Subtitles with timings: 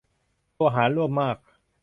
[0.57, 1.37] ตัวหารร่วมมาก